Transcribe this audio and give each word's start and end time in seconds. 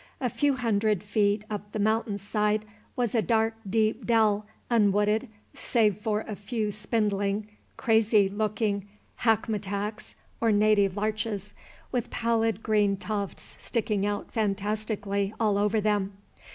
A 0.19 0.31
few 0.31 0.55
hundred 0.55 1.03
feet 1.03 1.45
up 1.47 1.73
The 1.73 1.77
Mountain's 1.77 2.23
side 2.23 2.65
was 2.95 3.13
a 3.13 3.21
dark 3.21 3.53
deep 3.69 4.07
dell, 4.07 4.47
unwooded, 4.67 5.27
save 5.53 5.95
for 5.99 6.21
a 6.21 6.35
few 6.35 6.71
spindling, 6.71 7.47
crazy 7.77 8.27
looking 8.27 8.87
hackmatacks 9.19 10.15
or 10.41 10.51
native 10.51 10.97
larches, 10.97 11.53
with 11.91 12.09
pallid 12.09 12.63
green 12.63 12.97
tufts 12.97 13.55
sticking 13.59 14.03
out 14.03 14.31
fantastically 14.31 15.35
all 15.39 15.55
over 15.59 15.79
them. 15.79 16.13